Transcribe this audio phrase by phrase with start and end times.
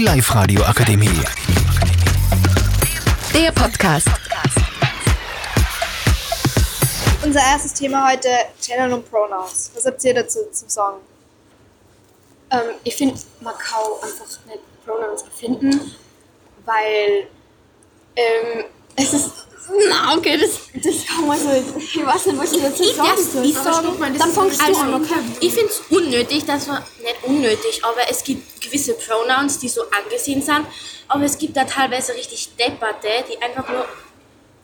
[0.00, 1.20] Die Live-Radio Akademie.
[3.34, 4.08] Der Podcast.
[7.22, 8.28] Unser erstes Thema heute,
[8.66, 9.70] Gender und Pronouns.
[9.74, 10.96] Was habt ihr dazu zu sagen?
[12.50, 15.94] Ähm, ich finde, man kann einfach nicht Pronouns erfinden,
[16.64, 17.26] weil
[18.16, 18.64] ähm,
[18.96, 19.30] es ist.
[19.90, 21.50] Na, okay, das, das kann man so.
[21.76, 23.44] Ich weiß nicht, was ich dazu sagen soll.
[23.44, 25.20] Ich sag, Dann fangst du also, an, okay?
[25.40, 29.82] Ich finde es unnötig, dass man, nicht unnötig, aber es gibt gewisse Pronouns, die so
[29.90, 30.66] angesehen sind,
[31.08, 33.86] aber es gibt da teilweise richtig Depperte, die einfach nur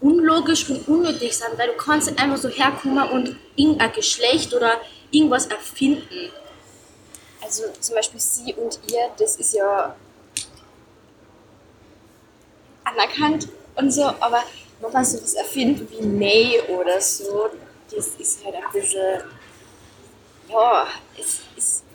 [0.00, 5.46] unlogisch und unnötig sind, weil du kannst einfach so herkommen und irgendein Geschlecht oder irgendwas
[5.46, 6.30] erfinden.
[7.42, 9.94] Also zum Beispiel sie und ihr, das ist ja
[12.84, 14.42] anerkannt und so, aber
[14.80, 17.48] wenn man sowas erfindet wie May oder so,
[17.90, 19.22] das ist halt ein bisschen,
[20.48, 20.86] ja,
[21.18, 21.85] es ist,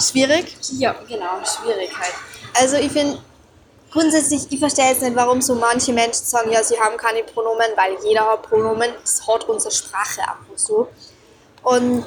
[0.00, 0.56] Schwierig?
[0.72, 2.14] ja, genau, schwierig halt.
[2.54, 3.18] Also ich finde
[3.90, 7.68] grundsätzlich, ich verstehe jetzt nicht, warum so manche Menschen sagen, ja, sie haben keine Pronomen,
[7.76, 10.88] weil jeder hat Pronomen, das hat unsere Sprache einfach so.
[11.62, 12.04] Und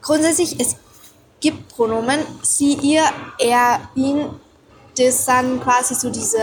[0.00, 0.76] grundsätzlich, es
[1.40, 3.04] gibt Pronomen, sie, ihr,
[3.38, 4.40] er, ihn,
[4.96, 6.42] das sind quasi so diese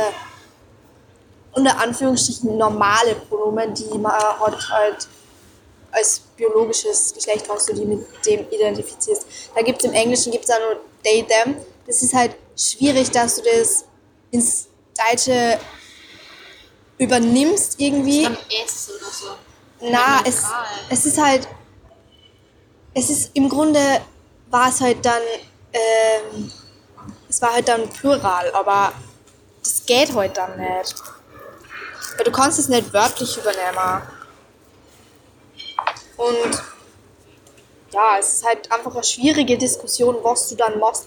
[1.53, 5.07] unter Anführungsstrichen normale Pronomen, die man hat halt
[5.91, 9.25] als biologisches Geschlecht hast du die mit dem identifizierst.
[9.55, 11.55] Da gibt es im Englischen gibt's auch nur they, them.
[11.85, 13.85] Das ist halt schwierig, dass du das
[14.31, 15.59] ins Deutsche
[16.97, 18.25] übernimmst irgendwie.
[18.25, 19.27] Am S oder so.
[19.81, 20.43] Na, es,
[20.89, 21.47] es ist halt,
[22.93, 24.01] es ist im Grunde
[24.49, 25.21] war es halt dann,
[25.71, 26.51] ähm,
[27.29, 28.91] es war halt dann Plural, aber
[29.63, 30.95] das geht halt dann nicht.
[32.17, 34.01] Weil du kannst es nicht wörtlich übernehmen.
[36.19, 36.61] Und
[37.91, 41.05] ja, es ist halt einfach eine schwierige Diskussion, was du dann machst.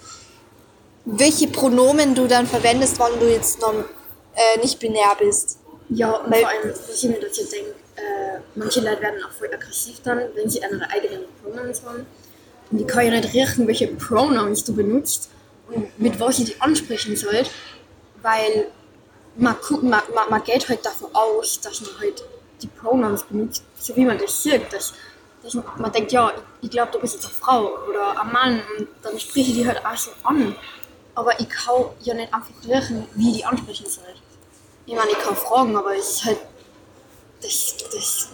[1.04, 3.74] Welche Pronomen du dann verwendest, wenn du jetzt noch
[4.34, 5.58] äh, nicht binär bist.
[5.90, 9.32] Ja, und Weil- vor allem, was ich mir dazu denke, äh, manche Leute werden auch
[9.32, 12.06] voll aggressiv dann, wenn sie ihre eigenen Pronouns haben.
[12.70, 15.28] Und die kann ja nicht riechen, welche Pronouns du benutzt
[15.68, 17.42] und mit was ich die ansprechen soll,
[18.22, 18.68] weil
[19.36, 22.24] man, guckt, man, man, man geht halt davon aus, dass man halt
[22.62, 24.72] die Pronouns benutzt, so wie man das sieht.
[24.72, 24.94] Dass,
[25.42, 28.62] dass man, denkt, ja, ich, ich glaube, du bist jetzt eine Frau oder ein Mann
[28.78, 30.54] und dann spreche ich die halt auch so an.
[31.14, 34.04] Aber ich kann ja nicht einfach riechen, wie die ansprechen soll.
[34.86, 36.38] Ich meine, ich kann fragen, aber es ist halt.
[37.40, 38.28] Das, das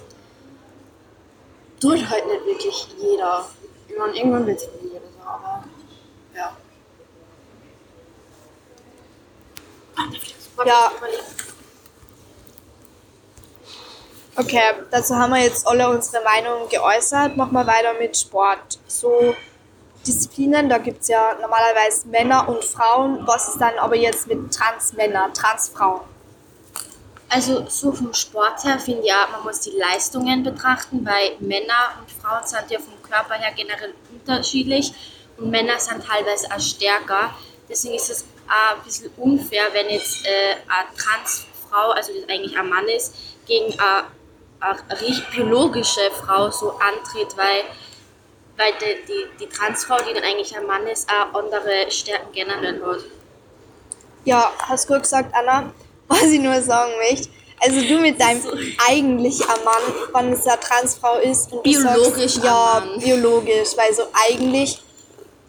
[1.81, 3.49] tut halt nicht wirklich jeder.
[3.89, 5.65] Ich meine, irgendwann wird es jeder so, aber.
[6.35, 6.57] Ja.
[10.65, 10.93] Ja.
[14.41, 14.63] Okay,
[14.93, 17.37] dazu haben wir jetzt alle unsere Meinung geäußert.
[17.37, 18.79] Machen wir weiter mit Sport.
[18.87, 19.35] So
[20.07, 23.27] Disziplinen, da gibt es ja normalerweise Männer und Frauen.
[23.27, 26.03] Was ist dann aber jetzt mit Transmänner, Transfrauen?
[27.29, 31.99] Also so vom Sport her finde ich ja, man muss die Leistungen betrachten, weil Männer
[31.99, 34.93] und Frauen sind ja vom Körper her generell unterschiedlich
[35.37, 37.35] und Männer sind teilweise auch stärker.
[37.69, 42.57] Deswegen ist es auch ein bisschen unfair, wenn jetzt äh, eine Transfrau, also das eigentlich
[42.57, 44.07] ein Mann ist, gegen eine,
[45.35, 47.65] biologische Frau so antritt, weil,
[48.57, 52.81] weil die, die, die Transfrau, die dann eigentlich ein Mann ist, auch andere Stärken generell
[52.85, 53.05] hat.
[54.25, 55.73] Ja, hast gut gesagt, Anna.
[56.09, 57.29] Was ich nur sagen möchte,
[57.61, 58.41] also du mit deinem
[58.89, 62.99] eigentlich am Mann, wenn es eine Transfrau ist und Biologisch sagst, ja, Mann.
[62.99, 64.81] biologisch, weil so eigentlich,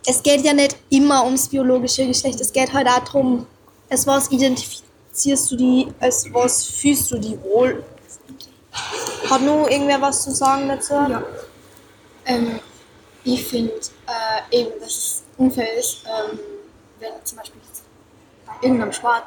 [0.05, 3.45] es geht ja nicht immer ums biologische Geschlecht, es geht halt auch darum,
[3.89, 7.83] als was identifizierst du die, als was fühlst du die wohl.
[9.29, 10.93] Hat nur irgendwer was zu sagen dazu?
[10.93, 11.23] Ja.
[12.25, 12.59] Ähm,
[13.23, 13.73] ich finde
[14.07, 16.39] äh, eben, dass es unfair ist, ähm,
[16.99, 17.61] wenn zum Beispiel
[18.45, 19.25] bei irgendeinem Sport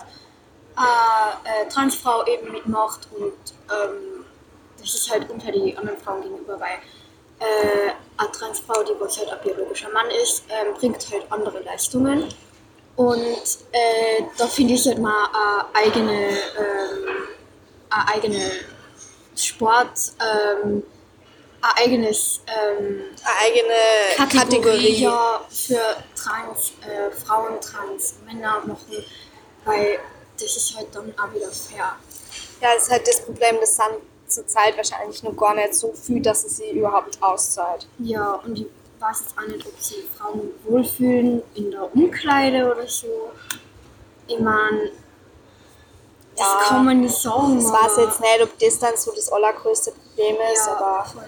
[0.75, 3.33] eine äh, Transfrau eben mitmacht und
[3.71, 4.25] ähm,
[4.79, 6.79] das ist halt unter die anderen Frauen gegenüber, weil
[7.39, 12.29] äh, eine Transfrau, die was halt ein biologischer Mann ist, ähm, bringt halt andere Leistungen.
[12.97, 17.29] Und äh, da finde ich halt mal eine eigene, ähm,
[17.91, 18.51] eine eigene
[19.45, 20.83] Sport, ähm,
[21.61, 25.03] ein eigenes ähm, Eine eigene Kategorie.
[25.03, 29.05] ja, für Trans, äh, Frauen, Trans, Männer machen,
[29.65, 29.99] weil
[30.41, 31.97] das ist halt dann auch wieder fair.
[32.61, 36.21] Ja, das ist halt das Problem, das sind zurzeit wahrscheinlich noch gar nicht so viel,
[36.21, 37.87] dass es sie überhaupt auszahlt.
[37.99, 38.67] Ja, und ich
[38.99, 43.31] weiß jetzt auch nicht, ob sie Frauen wohlfühlen in der Umkleide oder so.
[44.27, 44.91] Ich meine,
[46.43, 47.59] das Ja, kann man nicht sagen.
[47.59, 51.25] Ich weiß jetzt nicht, ob das dann so das allergrößte Problem ist, ja, aber voll.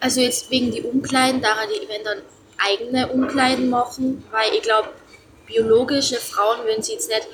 [0.00, 2.22] Also jetzt wegen die Umkleiden, da die wenn dann
[2.58, 4.88] eigene Umkleiden machen, weil ich glaube,
[5.46, 7.28] biologische Frauen würden sich jetzt nicht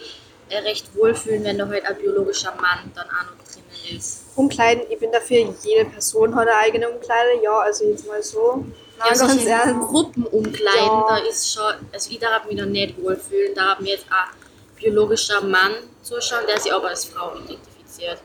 [0.50, 4.24] äh, recht wohlfühlen, wenn da halt ein biologischer Mann dann auch noch drinnen ist.
[4.36, 7.42] Umkleiden, ich bin dafür, jede Person hat eine eigene Umkleide.
[7.42, 8.64] Ja, also jetzt mal so.
[8.98, 9.88] Na, Ja, ganz solche ernst.
[9.88, 11.06] Gruppen umkleiden, Ja.
[11.08, 14.37] da ist schon, also ich darf mich da nicht wohlfühlen, da hat mir jetzt ein
[14.78, 18.20] biologischer Mann zuschauen, der sich aber als Frau identifiziert.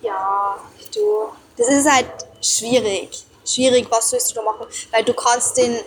[0.00, 0.58] Ja,
[0.94, 1.28] du.
[1.56, 2.06] Das ist halt
[2.42, 3.24] schwierig.
[3.46, 4.66] Schwierig, was sollst du da machen?
[4.90, 5.78] Weil du kannst den,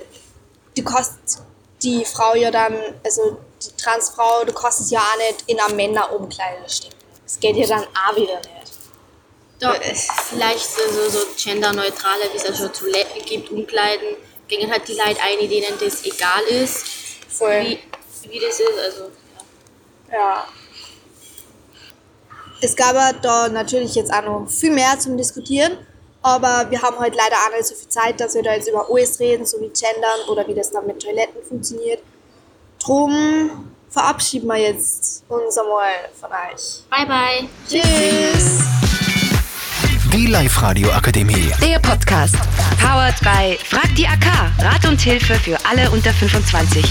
[0.76, 1.42] du kannst
[1.82, 5.74] die Frau ja dann, also die Transfrau, du kannst es ja auch nicht in einer
[5.74, 6.96] Männerumkleide stecken.
[7.24, 8.74] Das geht ja dann auch wieder nicht.
[9.60, 9.96] Da, Äh.
[10.30, 14.16] vielleicht so, so, so genderneutrale, wie es ja schon Toiletten gibt, Umkleiden,
[14.48, 16.86] gehen halt die Leute ein, denen das egal ist,
[17.28, 17.62] Voll.
[17.62, 17.80] wie,
[18.30, 18.78] wie das ist.
[18.80, 19.12] Also,
[20.12, 20.46] ja.
[22.62, 25.78] Es gab ja da natürlich jetzt auch noch viel mehr zum Diskutieren,
[26.24, 28.88] aber wir haben heute leider auch nicht so viel Zeit, dass wir da jetzt über
[28.90, 32.02] alles reden, so wie Gendern oder wie das dann mit Toiletten funktioniert.
[32.84, 35.90] Drum verabschieden wir jetzt uns einmal
[36.20, 36.84] von euch.
[36.90, 37.50] Bye, bye.
[37.68, 38.62] Tschüss!
[40.14, 41.52] Die Live-Radio Akademie.
[41.62, 42.36] Der Podcast.
[42.82, 44.26] Powered by Frag die AK.
[44.60, 46.84] Rat und Hilfe für alle unter 25.